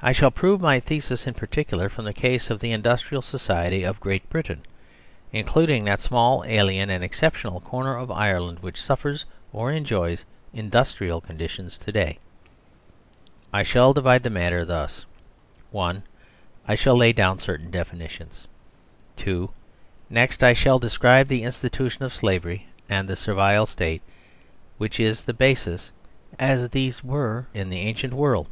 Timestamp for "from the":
1.88-2.12